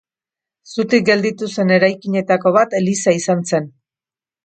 Zutik 0.75 1.05
gelditu 1.09 1.51
zen 1.57 1.75
eraikinetako 1.77 2.57
bat 2.59 2.77
eliza 2.83 3.19
izan 3.23 3.49
zen. 3.55 3.73